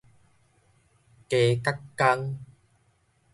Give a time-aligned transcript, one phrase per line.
[1.29, 2.39] 雞鵤公